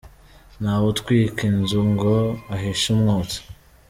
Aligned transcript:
Ntawe 0.61 0.85
utwika 0.93 1.39
inzu 1.49 1.79
ngo 1.91 2.15
ahishe 2.53 2.87
umwotsi. 2.95 3.39